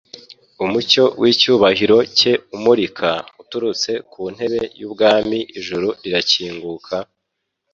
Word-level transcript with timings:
Umucyo 0.63 1.03
w'icyubahiro 1.21 1.97
cye 2.17 2.33
umurika 2.55 3.09
uturutse 3.41 3.91
ku 4.11 4.21
ntebe 4.33 4.61
y'Ubwami. 4.79 5.39
Ijuru 5.59 5.87
rirakinguka, 6.03 6.95